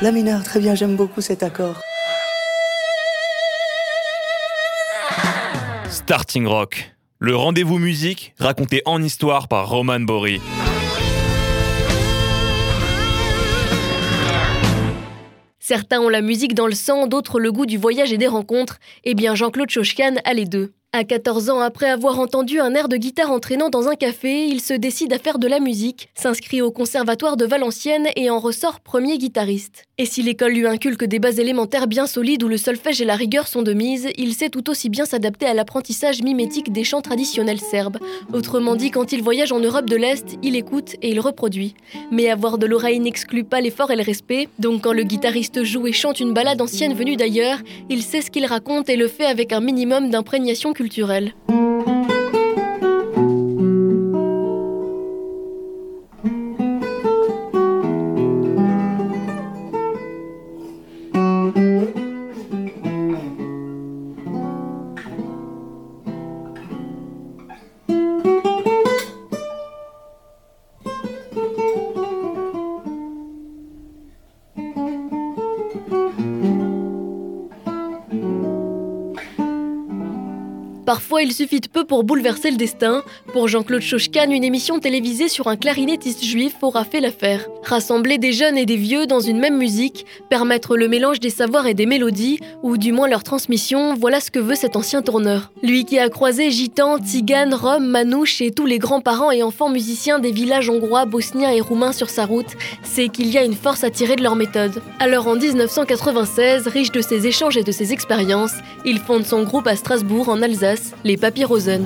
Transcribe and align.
La 0.00 0.12
mineur, 0.12 0.44
très 0.44 0.60
bien, 0.60 0.76
j'aime 0.76 0.94
beaucoup 0.94 1.20
cet 1.20 1.42
accord. 1.42 1.80
Starting 5.90 6.46
Rock, 6.46 6.94
le 7.18 7.34
rendez-vous 7.34 7.78
musique 7.78 8.32
raconté 8.38 8.80
en 8.84 9.02
histoire 9.02 9.48
par 9.48 9.68
Roman 9.68 9.98
Bory. 9.98 10.40
Certains 15.58 16.00
ont 16.00 16.08
la 16.08 16.20
musique 16.20 16.54
dans 16.54 16.68
le 16.68 16.74
sang, 16.74 17.08
d'autres 17.08 17.40
le 17.40 17.50
goût 17.50 17.66
du 17.66 17.76
voyage 17.76 18.12
et 18.12 18.18
des 18.18 18.28
rencontres. 18.28 18.78
Eh 19.02 19.14
bien, 19.14 19.34
Jean-Claude 19.34 19.68
Chochkan 19.68 20.14
a 20.24 20.32
les 20.32 20.44
deux. 20.44 20.72
À 20.94 21.04
14 21.04 21.50
ans, 21.50 21.60
après 21.60 21.90
avoir 21.90 22.18
entendu 22.18 22.60
un 22.60 22.72
air 22.74 22.88
de 22.88 22.96
guitare 22.96 23.30
entraînant 23.30 23.68
dans 23.68 23.88
un 23.88 23.94
café, 23.94 24.46
il 24.46 24.62
se 24.62 24.72
décide 24.72 25.12
à 25.12 25.18
faire 25.18 25.38
de 25.38 25.46
la 25.46 25.60
musique, 25.60 26.08
s'inscrit 26.14 26.62
au 26.62 26.70
conservatoire 26.70 27.36
de 27.36 27.44
Valenciennes 27.44 28.08
et 28.16 28.30
en 28.30 28.38
ressort 28.38 28.80
premier 28.80 29.18
guitariste. 29.18 29.84
Et 29.98 30.06
si 30.06 30.22
l'école 30.22 30.52
lui 30.52 30.66
inculque 30.66 31.04
des 31.04 31.18
bases 31.18 31.40
élémentaires 31.40 31.88
bien 31.88 32.06
solides 32.06 32.42
où 32.42 32.48
le 32.48 32.56
solfège 32.56 33.02
et 33.02 33.04
la 33.04 33.16
rigueur 33.16 33.48
sont 33.48 33.60
de 33.60 33.74
mise, 33.74 34.08
il 34.16 34.32
sait 34.32 34.48
tout 34.48 34.70
aussi 34.70 34.88
bien 34.88 35.04
s'adapter 35.04 35.44
à 35.44 35.52
l'apprentissage 35.52 36.22
mimétique 36.22 36.72
des 36.72 36.84
chants 36.84 37.02
traditionnels 37.02 37.60
serbes. 37.60 37.98
Autrement 38.32 38.74
dit, 38.74 38.90
quand 38.90 39.12
il 39.12 39.22
voyage 39.22 39.52
en 39.52 39.60
Europe 39.60 39.90
de 39.90 39.96
l'Est, 39.96 40.38
il 40.42 40.56
écoute 40.56 40.94
et 41.02 41.10
il 41.10 41.20
reproduit. 41.20 41.74
Mais 42.10 42.30
avoir 42.30 42.56
de 42.56 42.64
l'oreille 42.64 43.00
n'exclut 43.00 43.44
pas 43.44 43.60
l'effort 43.60 43.90
et 43.90 43.96
le 43.96 44.02
respect, 44.02 44.48
donc 44.58 44.84
quand 44.84 44.94
le 44.94 45.02
guitariste 45.02 45.64
joue 45.64 45.86
et 45.86 45.92
chante 45.92 46.18
une 46.18 46.32
balade 46.32 46.62
ancienne 46.62 46.94
venue 46.94 47.16
d'ailleurs, 47.16 47.58
il 47.90 48.02
sait 48.02 48.22
ce 48.22 48.30
qu'il 48.30 48.46
raconte 48.46 48.88
et 48.88 48.96
le 48.96 49.08
fait 49.08 49.26
avec 49.26 49.52
un 49.52 49.60
minimum 49.60 50.08
d'imprégnation 50.08 50.72
culturelle 50.72 50.87
culturelle. 50.88 51.32
Parfois, 80.88 81.20
il 81.20 81.34
suffit 81.34 81.60
de 81.60 81.68
peu 81.68 81.84
pour 81.84 82.02
bouleverser 82.02 82.50
le 82.50 82.56
destin. 82.56 83.02
Pour 83.34 83.46
Jean-Claude 83.46 83.82
Chochkan, 83.82 84.30
une 84.30 84.42
émission 84.42 84.78
télévisée 84.78 85.28
sur 85.28 85.46
un 85.48 85.56
clarinettiste 85.58 86.24
juif 86.24 86.54
aura 86.62 86.84
fait 86.84 87.00
l'affaire. 87.00 87.46
Rassembler 87.62 88.16
des 88.16 88.32
jeunes 88.32 88.56
et 88.56 88.64
des 88.64 88.78
vieux 88.78 89.06
dans 89.06 89.20
une 89.20 89.38
même 89.38 89.58
musique, 89.58 90.06
permettre 90.30 90.78
le 90.78 90.88
mélange 90.88 91.20
des 91.20 91.28
savoirs 91.28 91.66
et 91.66 91.74
des 91.74 91.84
mélodies, 91.84 92.40
ou 92.62 92.78
du 92.78 92.92
moins 92.92 93.06
leur 93.06 93.22
transmission, 93.22 93.96
voilà 93.96 94.18
ce 94.18 94.30
que 94.30 94.38
veut 94.38 94.54
cet 94.54 94.76
ancien 94.76 95.02
tourneur. 95.02 95.52
Lui 95.62 95.84
qui 95.84 95.98
a 95.98 96.08
croisé 96.08 96.50
gitans, 96.50 96.96
tziganes, 96.96 97.52
roms, 97.52 97.86
manouches 97.86 98.40
et 98.40 98.50
tous 98.50 98.64
les 98.64 98.78
grands-parents 98.78 99.30
et 99.30 99.42
enfants 99.42 99.68
musiciens 99.68 100.20
des 100.20 100.32
villages 100.32 100.70
hongrois, 100.70 101.04
bosniens 101.04 101.50
et 101.50 101.60
roumains 101.60 101.92
sur 101.92 102.08
sa 102.08 102.24
route, 102.24 102.56
sait 102.82 103.08
qu'il 103.08 103.26
y 103.26 103.36
a 103.36 103.44
une 103.44 103.52
force 103.52 103.84
à 103.84 103.90
tirer 103.90 104.16
de 104.16 104.22
leur 104.22 104.36
méthode. 104.36 104.80
Alors 105.00 105.28
en 105.28 105.36
1996, 105.36 106.66
riche 106.66 106.92
de 106.92 107.02
ses 107.02 107.26
échanges 107.26 107.58
et 107.58 107.62
de 107.62 107.72
ses 107.72 107.92
expériences, 107.92 108.54
il 108.86 109.00
fonde 109.00 109.26
son 109.26 109.42
groupe 109.42 109.66
à 109.66 109.76
Strasbourg, 109.76 110.30
en 110.30 110.40
Alsace, 110.40 110.77
les 111.04 111.16
Papyrosen. 111.16 111.84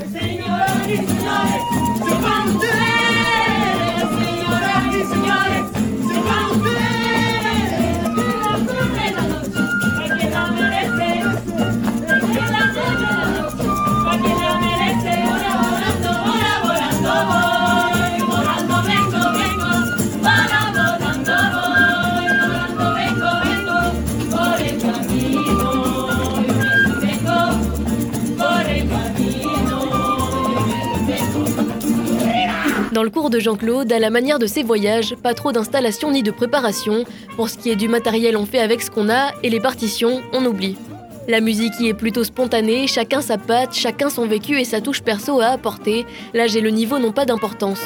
Dans 33.03 33.07
le 33.07 33.11
cours 33.11 33.31
de 33.31 33.41
Jean-Claude, 33.41 33.93
à 33.93 33.99
la 33.99 34.11
manière 34.11 34.39
de 34.39 34.47
ses 34.47 34.63
voyages, 34.63 35.17
pas 35.17 35.35
trop 35.35 35.51
d'installation 35.51 36.13
ni 36.13 36.23
de 36.23 36.31
préparation. 36.31 37.05
Pour 37.35 37.49
ce 37.49 37.59
qui 37.59 37.69
est 37.69 37.75
du 37.75 37.89
matériel, 37.89 38.37
on 38.37 38.47
fait 38.47 38.61
avec 38.61 38.81
ce 38.81 38.93
qu'on 38.93 39.09
a, 39.09 39.33
et 39.43 39.51
les 39.51 39.59
partitions, 39.59 40.23
on 40.33 40.47
oublie. 40.47 40.77
La 41.27 41.41
musique 41.41 41.73
y 41.81 41.89
est 41.89 41.95
plutôt 41.95 42.23
spontanée, 42.23 42.87
chacun 42.87 43.21
sa 43.21 43.39
patte, 43.39 43.75
chacun 43.75 44.09
son 44.09 44.29
vécu 44.29 44.61
et 44.61 44.65
sa 44.65 44.81
touche 44.81 45.03
perso 45.03 45.41
à 45.41 45.47
apporter. 45.47 46.07
L'âge 46.33 46.55
et 46.55 46.61
le 46.61 46.71
niveau 46.71 47.01
n'ont 47.01 47.11
pas 47.11 47.25
d'importance. 47.25 47.81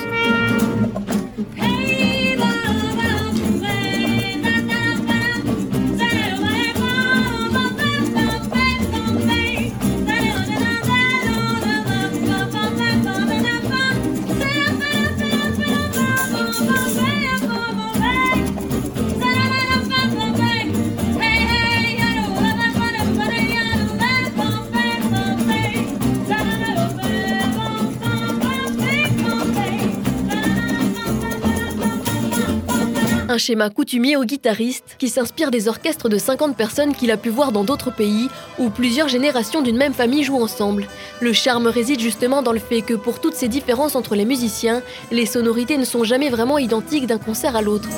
Un 33.37 33.39
schéma 33.39 33.69
coutumier 33.69 34.17
au 34.17 34.25
guitariste 34.25 34.97
qui 34.99 35.11
s'inspire 35.11 35.51
des 35.51 35.69
orchestres 35.69 36.09
de 36.09 36.17
50 36.17 36.57
personnes 36.57 36.95
qu'il 36.95 37.11
a 37.11 37.19
pu 37.19 37.29
voir 37.29 37.53
dans 37.53 37.65
d'autres 37.65 37.93
pays 37.93 38.31
où 38.59 38.71
plusieurs 38.71 39.09
générations 39.09 39.61
d'une 39.61 39.77
même 39.77 39.93
famille 39.93 40.25
jouent 40.25 40.41
ensemble. 40.43 40.87
Le 41.21 41.35
charme 41.35 41.67
réside 41.67 42.01
justement 42.01 42.41
dans 42.41 42.53
le 42.53 42.59
fait 42.59 42.81
que 42.81 42.95
pour 42.95 43.21
toutes 43.21 43.35
ces 43.35 43.49
différences 43.49 43.95
entre 43.95 44.15
les 44.15 44.25
musiciens, 44.25 44.81
les 45.11 45.27
sonorités 45.27 45.77
ne 45.77 45.85
sont 45.85 46.03
jamais 46.03 46.31
vraiment 46.31 46.57
identiques 46.57 47.07
d'un 47.07 47.19
concert 47.19 47.57
à 47.57 47.61
l'autre. 47.61 47.91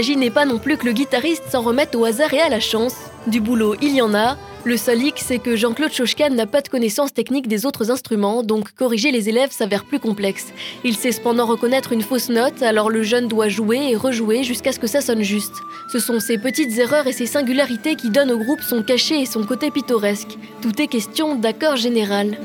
N'imaginez 0.00 0.30
pas 0.30 0.46
non 0.46 0.58
plus 0.58 0.78
que 0.78 0.86
le 0.86 0.92
guitariste 0.92 1.50
s'en 1.50 1.60
remette 1.60 1.94
au 1.94 2.06
hasard 2.06 2.32
et 2.32 2.40
à 2.40 2.48
la 2.48 2.58
chance. 2.58 2.94
Du 3.26 3.38
boulot, 3.38 3.74
il 3.82 3.94
y 3.94 4.00
en 4.00 4.14
a. 4.14 4.38
Le 4.64 4.78
seul 4.78 5.02
hic, 5.02 5.16
c'est 5.18 5.38
que 5.38 5.56
Jean-Claude 5.56 5.92
Chochkan 5.92 6.30
n'a 6.30 6.46
pas 6.46 6.62
de 6.62 6.70
connaissance 6.70 7.12
technique 7.12 7.48
des 7.48 7.66
autres 7.66 7.90
instruments, 7.90 8.42
donc 8.42 8.72
corriger 8.72 9.10
les 9.10 9.28
élèves 9.28 9.50
s'avère 9.50 9.84
plus 9.84 9.98
complexe. 9.98 10.54
Il 10.84 10.96
sait 10.96 11.12
cependant 11.12 11.44
reconnaître 11.44 11.92
une 11.92 12.00
fausse 12.00 12.30
note, 12.30 12.62
alors 12.62 12.88
le 12.88 13.02
jeune 13.02 13.28
doit 13.28 13.50
jouer 13.50 13.90
et 13.90 13.96
rejouer 13.96 14.42
jusqu'à 14.42 14.72
ce 14.72 14.78
que 14.78 14.86
ça 14.86 15.02
sonne 15.02 15.22
juste. 15.22 15.56
Ce 15.92 15.98
sont 15.98 16.18
ces 16.18 16.38
petites 16.38 16.78
erreurs 16.78 17.06
et 17.06 17.12
ces 17.12 17.26
singularités 17.26 17.94
qui 17.94 18.08
donnent 18.08 18.32
au 18.32 18.38
groupe 18.38 18.62
son 18.62 18.82
cachet 18.82 19.20
et 19.20 19.26
son 19.26 19.44
côté 19.44 19.70
pittoresque. 19.70 20.38
Tout 20.62 20.80
est 20.80 20.88
question 20.88 21.34
d'accord 21.34 21.76
général. 21.76 22.38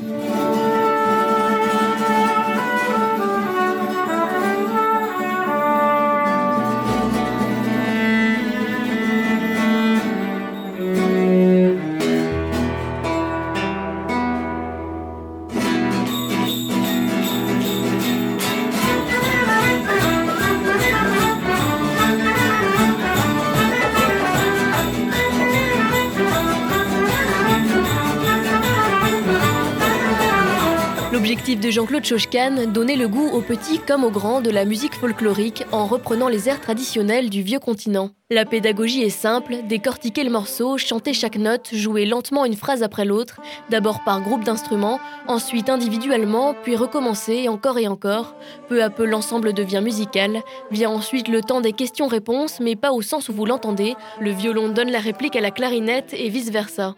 Jean-Claude 31.76 32.06
Chochkan, 32.06 32.68
donner 32.68 32.96
le 32.96 33.06
goût 33.06 33.28
aux 33.28 33.42
petits 33.42 33.80
comme 33.80 34.02
aux 34.02 34.10
grands 34.10 34.40
de 34.40 34.48
la 34.48 34.64
musique 34.64 34.94
folklorique 34.94 35.62
en 35.72 35.84
reprenant 35.84 36.28
les 36.28 36.48
airs 36.48 36.62
traditionnels 36.62 37.28
du 37.28 37.42
vieux 37.42 37.58
continent. 37.58 38.12
La 38.30 38.46
pédagogie 38.46 39.02
est 39.02 39.10
simple, 39.10 39.56
décortiquer 39.68 40.24
le 40.24 40.30
morceau, 40.30 40.78
chanter 40.78 41.12
chaque 41.12 41.36
note, 41.36 41.68
jouer 41.74 42.06
lentement 42.06 42.46
une 42.46 42.56
phrase 42.56 42.82
après 42.82 43.04
l'autre, 43.04 43.42
d'abord 43.68 44.02
par 44.04 44.22
groupe 44.22 44.42
d'instruments, 44.42 44.98
ensuite 45.28 45.68
individuellement, 45.68 46.54
puis 46.62 46.76
recommencer 46.76 47.46
encore 47.50 47.76
et 47.76 47.88
encore. 47.88 48.36
Peu 48.70 48.82
à 48.82 48.88
peu 48.88 49.04
l'ensemble 49.04 49.52
devient 49.52 49.82
musical, 49.82 50.40
vient 50.70 50.88
ensuite 50.88 51.28
le 51.28 51.42
temps 51.42 51.60
des 51.60 51.74
questions-réponses, 51.74 52.58
mais 52.58 52.74
pas 52.74 52.92
au 52.92 53.02
sens 53.02 53.28
où 53.28 53.34
vous 53.34 53.44
l'entendez, 53.44 53.96
le 54.18 54.30
violon 54.30 54.70
donne 54.70 54.90
la 54.90 55.00
réplique 55.00 55.36
à 55.36 55.42
la 55.42 55.50
clarinette 55.50 56.14
et 56.14 56.30
vice-versa. 56.30 56.94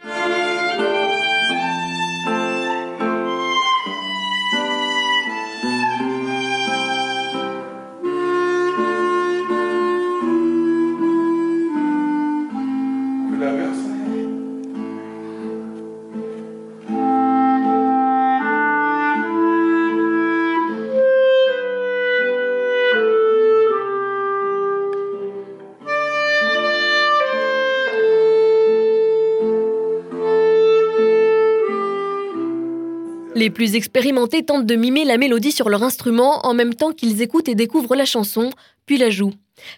Les 33.48 33.54
plus 33.54 33.76
expérimentés 33.76 34.42
tentent 34.42 34.66
de 34.66 34.74
mimer 34.74 35.06
la 35.06 35.16
mélodie 35.16 35.52
sur 35.52 35.70
leur 35.70 35.82
instrument 35.82 36.46
en 36.46 36.52
même 36.52 36.74
temps 36.74 36.92
qu'ils 36.92 37.22
écoutent 37.22 37.48
et 37.48 37.54
découvrent 37.54 37.96
la 37.96 38.04
chanson, 38.04 38.50
puis 38.84 38.98
la 38.98 39.08
jouent. 39.08 39.32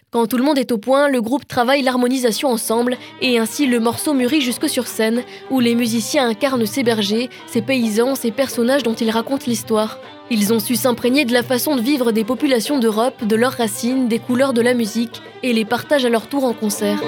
Quand 0.09 0.27
tout 0.27 0.35
le 0.35 0.43
monde 0.43 0.57
est 0.57 0.73
au 0.73 0.77
point, 0.77 1.07
le 1.07 1.21
groupe 1.21 1.47
travaille 1.47 1.81
l'harmonisation 1.81 2.49
ensemble 2.49 2.97
et 3.21 3.39
ainsi 3.39 3.67
le 3.67 3.79
morceau 3.79 4.13
mûrit 4.13 4.41
jusque 4.41 4.67
sur 4.67 4.87
scène 4.87 5.23
où 5.51 5.61
les 5.61 5.73
musiciens 5.73 6.27
incarnent 6.27 6.65
ces 6.65 6.83
bergers, 6.83 7.29
ces 7.47 7.61
paysans, 7.61 8.15
ces 8.15 8.31
personnages 8.31 8.83
dont 8.83 8.93
ils 8.93 9.09
racontent 9.09 9.45
l'histoire. 9.47 9.99
Ils 10.29 10.51
ont 10.51 10.59
su 10.59 10.75
s'imprégner 10.75 11.23
de 11.23 11.31
la 11.31 11.41
façon 11.41 11.77
de 11.77 11.81
vivre 11.81 12.11
des 12.11 12.25
populations 12.25 12.77
d'Europe, 12.77 13.23
de 13.25 13.37
leurs 13.37 13.53
racines, 13.53 14.09
des 14.09 14.19
couleurs 14.19 14.51
de 14.51 14.61
la 14.61 14.73
musique 14.73 15.21
et 15.43 15.53
les 15.53 15.63
partagent 15.63 16.03
à 16.03 16.09
leur 16.09 16.27
tour 16.27 16.43
en 16.43 16.51
concert. 16.51 17.01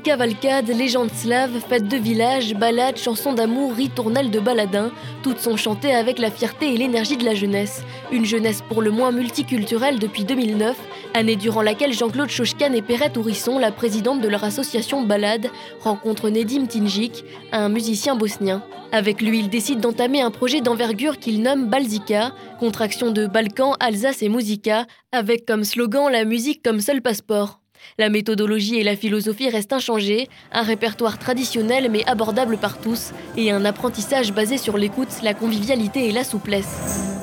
Cavalcades, 0.00 0.68
légendes 0.68 1.12
slaves, 1.12 1.60
fêtes 1.68 1.86
de 1.86 1.96
village, 1.96 2.54
ballades, 2.54 2.96
chansons 2.96 3.32
d'amour, 3.32 3.74
ritournelles 3.74 4.30
de 4.30 4.40
baladins, 4.40 4.90
toutes 5.22 5.38
sont 5.38 5.56
chantées 5.56 5.94
avec 5.94 6.18
la 6.18 6.30
fierté 6.30 6.72
et 6.72 6.76
l'énergie 6.76 7.16
de 7.16 7.24
la 7.24 7.34
jeunesse. 7.34 7.82
Une 8.10 8.24
jeunesse 8.24 8.62
pour 8.68 8.82
le 8.82 8.90
moins 8.90 9.12
multiculturelle 9.12 9.98
depuis 9.98 10.24
2009, 10.24 10.76
année 11.14 11.36
durant 11.36 11.62
laquelle 11.62 11.92
Jean-Claude 11.92 12.30
Chochkan 12.30 12.72
et 12.72 12.82
Perrette 12.82 13.16
Ourisson, 13.16 13.58
la 13.58 13.72
présidente 13.72 14.20
de 14.20 14.28
leur 14.28 14.44
association 14.44 15.02
Balade, 15.02 15.50
rencontrent 15.80 16.30
Nedim 16.30 16.66
Tinjik, 16.66 17.24
un 17.52 17.68
musicien 17.68 18.16
bosnien. 18.16 18.62
Avec 18.92 19.20
lui, 19.20 19.38
ils 19.38 19.50
décident 19.50 19.80
d'entamer 19.80 20.20
un 20.20 20.30
projet 20.30 20.60
d'envergure 20.60 21.18
qu'ils 21.18 21.42
nomment 21.42 21.66
Balzika, 21.66 22.32
contraction 22.58 23.10
de 23.10 23.26
Balkan, 23.26 23.74
Alsace 23.78 24.22
et 24.22 24.28
Musica, 24.28 24.86
avec 25.12 25.46
comme 25.46 25.64
slogan 25.64 26.10
la 26.10 26.24
musique 26.24 26.62
comme 26.62 26.80
seul 26.80 27.02
passeport. 27.02 27.59
La 27.98 28.08
méthodologie 28.08 28.78
et 28.78 28.84
la 28.84 28.96
philosophie 28.96 29.48
restent 29.48 29.72
inchangées, 29.72 30.28
un 30.52 30.62
répertoire 30.62 31.18
traditionnel 31.18 31.90
mais 31.90 32.04
abordable 32.06 32.56
par 32.56 32.80
tous, 32.80 33.12
et 33.36 33.50
un 33.50 33.64
apprentissage 33.64 34.32
basé 34.32 34.58
sur 34.58 34.78
l'écoute, 34.78 35.22
la 35.22 35.34
convivialité 35.34 36.08
et 36.08 36.12
la 36.12 36.24
souplesse. 36.24 37.18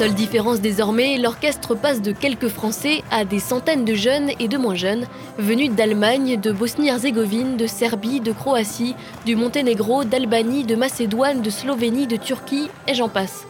Seule 0.00 0.14
différence 0.14 0.62
désormais, 0.62 1.18
l'orchestre 1.18 1.74
passe 1.74 2.00
de 2.00 2.12
quelques 2.12 2.48
Français 2.48 3.02
à 3.10 3.26
des 3.26 3.38
centaines 3.38 3.84
de 3.84 3.92
jeunes 3.92 4.30
et 4.40 4.48
de 4.48 4.56
moins 4.56 4.74
jeunes, 4.74 5.06
venus 5.36 5.72
d'Allemagne, 5.72 6.40
de 6.40 6.52
Bosnie-Herzégovine, 6.52 7.58
de 7.58 7.66
Serbie, 7.66 8.20
de 8.20 8.32
Croatie, 8.32 8.94
du 9.26 9.36
Monténégro, 9.36 10.04
d'Albanie, 10.04 10.64
de 10.64 10.74
Macédoine, 10.74 11.42
de 11.42 11.50
Slovénie, 11.50 12.06
de 12.06 12.16
Turquie, 12.16 12.70
et 12.88 12.94
j'en 12.94 13.10
passe. 13.10 13.44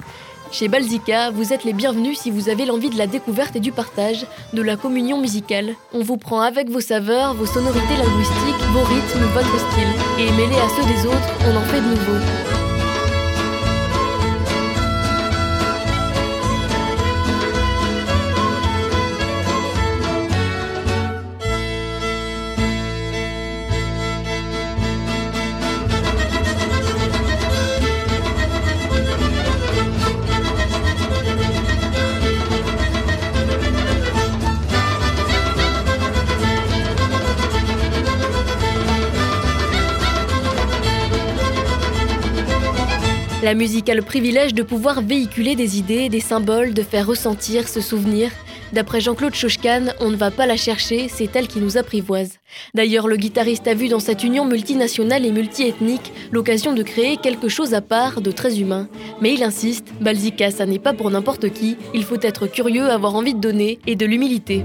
Chez 0.50 0.66
Balzika, 0.66 1.30
vous 1.30 1.52
êtes 1.52 1.62
les 1.62 1.72
bienvenus 1.72 2.18
si 2.18 2.32
vous 2.32 2.48
avez 2.48 2.66
l'envie 2.66 2.90
de 2.90 2.98
la 2.98 3.06
découverte 3.06 3.54
et 3.54 3.60
du 3.60 3.70
partage, 3.70 4.26
de 4.52 4.60
la 4.60 4.76
communion 4.76 5.20
musicale. 5.20 5.76
On 5.92 6.02
vous 6.02 6.16
prend 6.16 6.40
avec 6.40 6.68
vos 6.68 6.80
saveurs, 6.80 7.34
vos 7.34 7.46
sonorités 7.46 7.96
linguistiques, 7.96 8.66
vos 8.72 8.82
rythmes, 8.82 9.24
votre 9.34 9.70
style. 9.70 9.94
Et 10.18 10.32
mêlé 10.32 10.56
à 10.56 10.68
ceux 10.68 10.82
des 10.82 11.06
autres, 11.06 11.32
on 11.46 11.56
en 11.56 11.62
fait 11.66 11.80
de 11.80 11.90
nouveaux. 11.90 12.49
La 43.50 43.56
musique 43.56 43.88
a 43.88 43.96
le 43.96 44.02
privilège 44.02 44.54
de 44.54 44.62
pouvoir 44.62 45.02
véhiculer 45.02 45.56
des 45.56 45.76
idées, 45.76 46.08
des 46.08 46.20
symboles, 46.20 46.72
de 46.72 46.84
faire 46.84 47.08
ressentir, 47.08 47.66
se 47.66 47.80
souvenir. 47.80 48.30
D'après 48.72 49.00
Jean-Claude 49.00 49.34
Chochkan, 49.34 49.86
on 49.98 50.08
ne 50.08 50.14
va 50.14 50.30
pas 50.30 50.46
la 50.46 50.56
chercher, 50.56 51.08
c'est 51.08 51.34
elle 51.34 51.48
qui 51.48 51.58
nous 51.58 51.76
apprivoise. 51.76 52.38
D'ailleurs, 52.74 53.08
le 53.08 53.16
guitariste 53.16 53.66
a 53.66 53.74
vu 53.74 53.88
dans 53.88 53.98
cette 53.98 54.22
union 54.22 54.44
multinationale 54.44 55.26
et 55.26 55.32
multiethnique 55.32 56.12
l'occasion 56.30 56.74
de 56.74 56.84
créer 56.84 57.16
quelque 57.16 57.48
chose 57.48 57.74
à 57.74 57.80
part, 57.80 58.20
de 58.20 58.30
très 58.30 58.60
humain. 58.60 58.88
Mais 59.20 59.34
il 59.34 59.42
insiste, 59.42 59.88
Balzika, 60.00 60.52
ça 60.52 60.64
n'est 60.64 60.78
pas 60.78 60.92
pour 60.92 61.10
n'importe 61.10 61.52
qui, 61.52 61.76
il 61.92 62.04
faut 62.04 62.20
être 62.22 62.46
curieux, 62.46 62.88
avoir 62.88 63.16
envie 63.16 63.34
de 63.34 63.40
donner 63.40 63.80
et 63.84 63.96
de 63.96 64.06
l'humilité. 64.06 64.64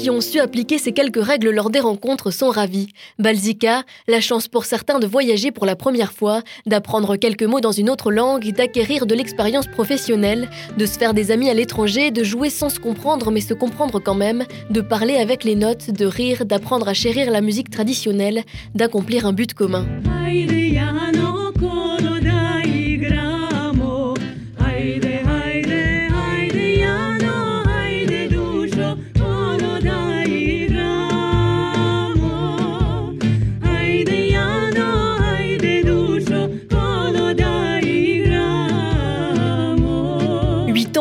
Qui 0.00 0.08
ont 0.08 0.22
su 0.22 0.40
appliquer 0.40 0.78
ces 0.78 0.92
quelques 0.92 1.22
règles 1.22 1.50
lors 1.50 1.68
des 1.68 1.78
rencontres 1.78 2.30
sont 2.30 2.48
ravis. 2.48 2.88
Balzika, 3.18 3.82
la 4.08 4.22
chance 4.22 4.48
pour 4.48 4.64
certains 4.64 4.98
de 4.98 5.06
voyager 5.06 5.50
pour 5.50 5.66
la 5.66 5.76
première 5.76 6.12
fois, 6.12 6.40
d'apprendre 6.64 7.16
quelques 7.16 7.42
mots 7.42 7.60
dans 7.60 7.72
une 7.72 7.90
autre 7.90 8.10
langue, 8.10 8.50
d'acquérir 8.52 9.04
de 9.04 9.14
l'expérience 9.14 9.66
professionnelle, 9.66 10.48
de 10.78 10.86
se 10.86 10.98
faire 10.98 11.12
des 11.12 11.30
amis 11.32 11.50
à 11.50 11.54
l'étranger, 11.54 12.10
de 12.10 12.24
jouer 12.24 12.48
sans 12.48 12.70
se 12.70 12.80
comprendre 12.80 13.30
mais 13.30 13.42
se 13.42 13.52
comprendre 13.52 14.00
quand 14.00 14.14
même, 14.14 14.46
de 14.70 14.80
parler 14.80 15.16
avec 15.16 15.44
les 15.44 15.54
notes, 15.54 15.90
de 15.90 16.06
rire, 16.06 16.46
d'apprendre 16.46 16.88
à 16.88 16.94
chérir 16.94 17.30
la 17.30 17.42
musique 17.42 17.68
traditionnelle, 17.68 18.44
d'accomplir 18.74 19.26
un 19.26 19.34
but 19.34 19.52
commun. 19.52 19.86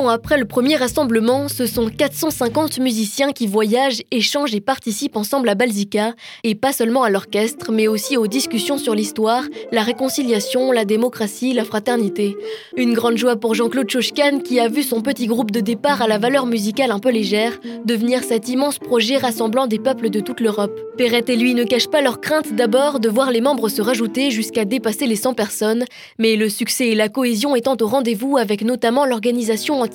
Après 0.08 0.38
le 0.38 0.46
premier 0.46 0.76
rassemblement, 0.76 1.48
ce 1.48 1.66
sont 1.66 1.90
450 1.90 2.80
musiciens 2.80 3.32
qui 3.32 3.48
voyagent, 3.48 4.02
échangent 4.12 4.56
et 4.56 4.62
participent 4.62 5.18
ensemble 5.18 5.50
à 5.50 5.56
Balzika, 5.56 6.14
et 6.44 6.56
pas 6.56 6.72
seulement 6.72 7.04
à 7.04 7.10
l'orchestre, 7.10 7.72
mais 7.72 7.88
aussi 7.88 8.16
aux 8.16 8.28
discussions 8.28 8.78
sur 8.78 8.96
l'histoire, 8.96 9.44
la 9.72 9.82
réconciliation, 9.82 10.72
la 10.72 10.86
démocratie, 10.86 11.54
la 11.54 11.66
fraternité. 11.66 12.38
Une 12.78 12.94
grande 12.94 13.18
joie 13.18 13.36
pour 13.36 13.56
Jean-Claude 13.56 13.90
Chochkan 13.90 14.40
qui 14.40 14.60
a 14.60 14.70
vu 14.70 14.84
son 14.84 15.02
petit 15.02 15.28
groupe 15.28 15.52
de 15.52 15.60
départ 15.60 16.02
à 16.02 16.08
la 16.08 16.20
valeur 16.20 16.46
musicale 16.46 16.92
un 16.92 17.00
peu 17.00 17.10
légère 17.10 17.60
devenir 17.84 18.24
cet 18.24 18.48
immense 18.48 18.80
projet 18.80 19.18
rassemblant 19.18 19.68
des 19.68 19.80
peuples 19.80 20.10
de 20.10 20.20
toute 20.20 20.40
l'Europe. 20.40 20.80
Perrette 20.98 21.30
et 21.30 21.36
lui 21.36 21.56
ne 21.56 21.64
cachent 21.64 21.90
pas 21.90 22.02
leur 22.02 22.22
crainte 22.22 22.54
d'abord 22.54 23.00
de 23.00 23.10
voir 23.10 23.32
les 23.32 23.42
membres 23.42 23.70
se 23.70 23.82
rajouter 23.82 24.32
jusqu'à 24.32 24.66
dépasser 24.66 25.08
les 25.08 25.16
100 25.16 25.34
personnes, 25.34 25.86
mais 26.20 26.36
le 26.36 26.50
succès 26.50 26.90
et 26.90 26.96
la 26.96 27.10
cohésion 27.10 27.56
étant 27.56 27.76
au 27.82 27.88
rendez-vous 27.88 28.38
avec 28.38 28.64
notamment 28.64 29.06
l'organisation 29.06 29.80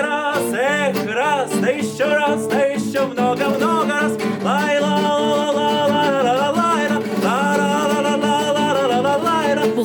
раз, 0.00 0.42
эх, 0.52 1.14
раз, 1.14 1.50
да 1.60 1.68
еще 1.68 2.04
раз, 2.04 2.46
да 2.46 2.60
еще 2.60 3.06
много-много 3.06 3.88
раз, 3.88 4.12
лай 4.42 4.80
ла 4.80 5.00
ла 5.00 5.52
ла 5.52 5.52
ла 5.52 6.22
ла 6.22 6.32
ла 6.32 6.56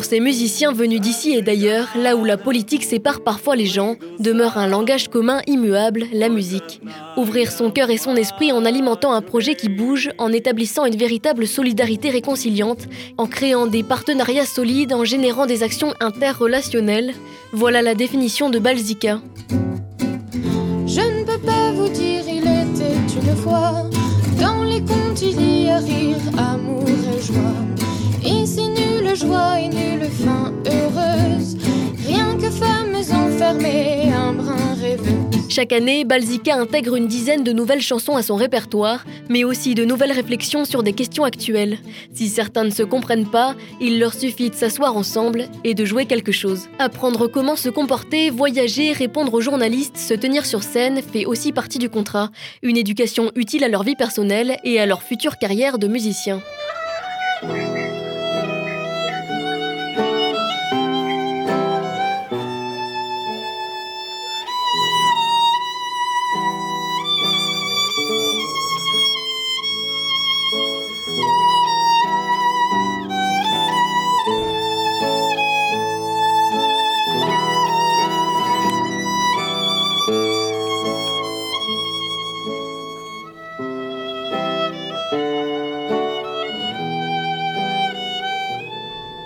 Pour 0.01 0.05
ces 0.05 0.19
musiciens 0.19 0.71
venus 0.71 1.00
d'ici 1.00 1.33
et 1.33 1.41
d'ailleurs, 1.41 1.89
là 1.95 2.15
où 2.15 2.25
la 2.25 2.38
politique 2.38 2.83
sépare 2.83 3.21
parfois 3.21 3.55
les 3.55 3.67
gens, 3.67 3.97
demeure 4.19 4.57
un 4.57 4.67
langage 4.67 5.09
commun 5.09 5.41
immuable, 5.45 6.05
la 6.11 6.27
musique. 6.27 6.81
Ouvrir 7.17 7.51
son 7.51 7.69
cœur 7.69 7.91
et 7.91 7.97
son 7.97 8.15
esprit 8.15 8.51
en 8.51 8.65
alimentant 8.65 9.13
un 9.13 9.21
projet 9.21 9.53
qui 9.53 9.69
bouge, 9.69 10.09
en 10.17 10.31
établissant 10.31 10.85
une 10.85 10.95
véritable 10.95 11.45
solidarité 11.45 12.09
réconciliante, 12.09 12.88
en 13.17 13.27
créant 13.27 13.67
des 13.67 13.83
partenariats 13.83 14.45
solides, 14.45 14.93
en 14.93 15.03
générant 15.03 15.45
des 15.45 15.61
actions 15.61 15.93
interrelationnelles. 16.00 17.13
Voilà 17.53 17.83
la 17.83 17.93
définition 17.93 18.50
de 18.50 18.57
Balzika. 18.57 19.19
Dans 23.44 24.64
les 24.64 24.80
contes, 24.80 25.22
il 25.22 25.64
y 25.64 25.68
a 25.68 25.78
rire, 25.78 26.16
amour 26.36 26.84
et 26.88 27.20
joie. 27.20 27.56
Ici, 28.24 28.68
nulle 28.68 29.14
joie 29.14 29.60
et 29.60 29.68
nulle 29.68 30.08
fin 30.10 30.52
heureuse. 30.66 31.56
Rien 32.06 32.36
que 32.36 32.50
femmes 32.50 32.96
enfermées, 32.96 34.12
un 34.12 34.32
rêveux. 34.32 34.45
Chaque 35.56 35.72
année, 35.72 36.04
Balzika 36.04 36.54
intègre 36.54 36.96
une 36.96 37.06
dizaine 37.06 37.42
de 37.42 37.50
nouvelles 37.50 37.80
chansons 37.80 38.14
à 38.14 38.22
son 38.22 38.36
répertoire, 38.36 39.06
mais 39.30 39.42
aussi 39.42 39.75
de 39.75 39.86
nouvelles 39.86 40.12
réflexions 40.12 40.66
sur 40.66 40.82
des 40.82 40.92
questions 40.92 41.25
actuelles. 41.25 41.78
Si 42.12 42.28
certains 42.28 42.64
ne 42.64 42.70
se 42.70 42.82
comprennent 42.82 43.30
pas, 43.30 43.54
il 43.80 43.98
leur 43.98 44.12
suffit 44.12 44.50
de 44.50 44.54
s'asseoir 44.54 44.94
ensemble 44.98 45.48
et 45.64 45.72
de 45.72 45.86
jouer 45.86 46.04
quelque 46.04 46.30
chose. 46.30 46.68
Apprendre 46.78 47.26
comment 47.26 47.56
se 47.56 47.70
comporter, 47.70 48.28
voyager, 48.28 48.92
répondre 48.92 49.32
aux 49.32 49.40
journalistes, 49.40 49.96
se 49.96 50.12
tenir 50.12 50.44
sur 50.44 50.62
scène 50.62 51.00
fait 51.00 51.25
aussi 51.25 51.52
partie 51.52 51.78
du 51.78 51.88
contrat, 51.88 52.28
une 52.62 52.76
éducation 52.76 53.32
utile 53.34 53.64
à 53.64 53.68
leur 53.68 53.82
vie 53.82 53.96
personnelle 53.96 54.58
et 54.62 54.78
à 54.78 54.84
leur 54.84 55.02
future 55.02 55.38
carrière 55.38 55.78
de 55.78 55.88
musicien. 55.88 56.42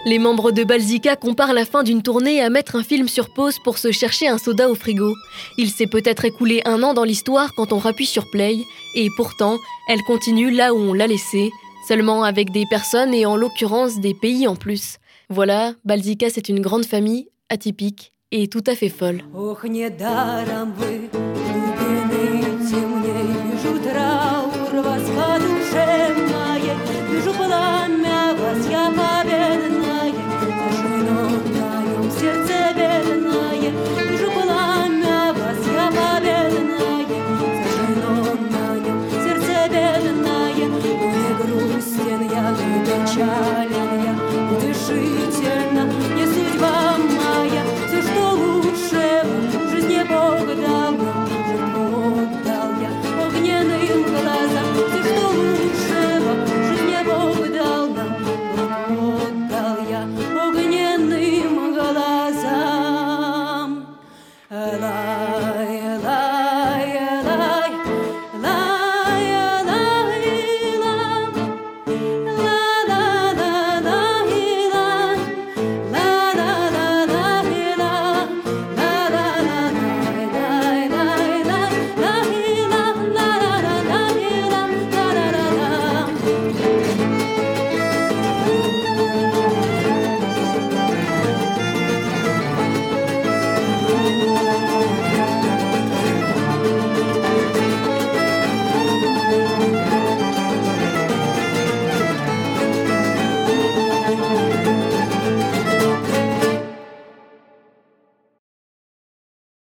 Les 0.06 0.18
membres 0.18 0.50
de 0.50 0.64
Balzica 0.64 1.14
comparent 1.14 1.52
la 1.52 1.66
fin 1.66 1.82
d'une 1.82 2.02
tournée 2.02 2.40
à 2.40 2.48
mettre 2.48 2.74
un 2.76 2.82
film 2.82 3.06
sur 3.06 3.28
pause 3.34 3.58
pour 3.62 3.76
se 3.76 3.92
chercher 3.92 4.28
un 4.28 4.38
soda 4.38 4.70
au 4.70 4.74
frigo. 4.74 5.14
Il 5.58 5.68
s'est 5.70 5.86
peut-être 5.86 6.24
écoulé 6.24 6.62
un 6.64 6.82
an 6.82 6.94
dans 6.94 7.04
l'histoire 7.04 7.50
quand 7.54 7.74
on 7.74 7.78
rappuie 7.78 8.06
sur 8.06 8.30
play, 8.30 8.56
et 8.94 9.08
pourtant, 9.18 9.58
elle 9.88 10.02
continue 10.02 10.50
là 10.50 10.72
où 10.72 10.78
on 10.78 10.94
l'a 10.94 11.06
laissée, 11.06 11.50
seulement 11.86 12.24
avec 12.24 12.50
des 12.50 12.64
personnes 12.70 13.12
et 13.12 13.26
en 13.26 13.36
l'occurrence 13.36 14.00
des 14.00 14.14
pays 14.14 14.48
en 14.48 14.56
plus. 14.56 14.96
Voilà, 15.28 15.74
Balzica 15.84 16.30
c'est 16.30 16.48
une 16.48 16.60
grande 16.60 16.86
famille, 16.86 17.28
atypique 17.50 18.14
et 18.32 18.48
tout 18.48 18.64
à 18.66 18.74
fait 18.74 18.88
folle. 18.88 19.22